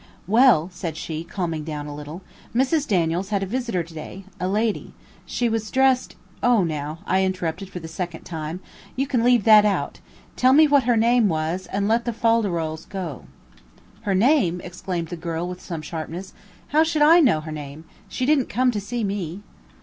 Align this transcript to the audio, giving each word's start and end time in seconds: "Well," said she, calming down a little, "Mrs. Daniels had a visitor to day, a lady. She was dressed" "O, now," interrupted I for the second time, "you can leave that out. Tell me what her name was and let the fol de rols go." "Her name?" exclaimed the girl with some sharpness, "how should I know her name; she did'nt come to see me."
"Well," 0.25 0.67
said 0.73 0.97
she, 0.97 1.23
calming 1.23 1.63
down 1.63 1.85
a 1.85 1.93
little, 1.93 2.23
"Mrs. 2.55 2.87
Daniels 2.87 3.29
had 3.29 3.43
a 3.43 3.45
visitor 3.45 3.83
to 3.83 3.93
day, 3.93 4.23
a 4.39 4.47
lady. 4.47 4.95
She 5.27 5.47
was 5.47 5.69
dressed" 5.69 6.15
"O, 6.41 6.63
now," 6.63 6.97
interrupted 7.07 7.67
I 7.67 7.71
for 7.71 7.79
the 7.79 7.87
second 7.87 8.23
time, 8.23 8.61
"you 8.95 9.05
can 9.05 9.23
leave 9.23 9.43
that 9.43 9.63
out. 9.63 9.99
Tell 10.35 10.53
me 10.53 10.65
what 10.67 10.85
her 10.85 10.97
name 10.97 11.29
was 11.29 11.67
and 11.67 11.87
let 11.87 12.05
the 12.05 12.13
fol 12.13 12.41
de 12.41 12.49
rols 12.49 12.89
go." 12.89 13.25
"Her 14.01 14.15
name?" 14.15 14.59
exclaimed 14.63 15.09
the 15.09 15.15
girl 15.17 15.47
with 15.47 15.61
some 15.61 15.83
sharpness, 15.83 16.33
"how 16.69 16.81
should 16.83 17.03
I 17.03 17.19
know 17.19 17.41
her 17.41 17.51
name; 17.51 17.83
she 18.09 18.25
did'nt 18.25 18.49
come 18.49 18.71
to 18.71 18.81
see 18.81 19.03
me." 19.03 19.43